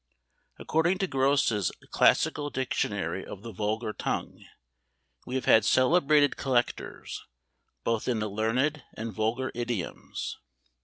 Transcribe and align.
According 0.57 0.97
to 0.97 1.05
Grose's 1.07 1.71
"Classical 1.91 2.49
Dictionary 2.49 3.23
of 3.23 3.43
the 3.43 3.51
Vulgar 3.51 3.93
Tongue," 3.93 4.43
we 5.27 5.35
have 5.35 5.45
had 5.45 5.63
celebrated 5.63 6.37
collectors, 6.37 7.21
both 7.83 8.07
in 8.07 8.17
the 8.17 8.27
learned 8.27 8.81
and 8.95 9.13
vulgar 9.13 9.51
idioms. 9.53 10.39